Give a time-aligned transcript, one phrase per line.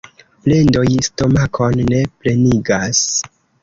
[0.45, 3.09] Plendoj stomakon ne plenigas.